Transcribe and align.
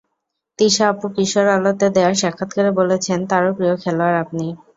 তিশা 0.59 0.85
আপু 0.91 1.07
কিশোর 1.15 1.47
আলোতে 1.55 1.87
দেওয়া 1.95 2.13
সাক্ষাত্কারে 2.21 2.71
বলেছেন, 2.79 3.19
তাঁরও 3.29 3.51
প্রিয় 3.57 3.75
খেলোয়াড় 3.83 4.17
আপনি। 4.23 4.45